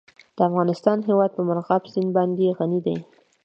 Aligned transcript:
د 0.35 0.37
افغانستان 0.49 0.97
هیواد 1.07 1.31
په 1.33 1.41
مورغاب 1.47 1.81
سیند 1.93 2.11
باندې 2.17 2.55
غني 2.57 2.79
دی. 2.85 2.97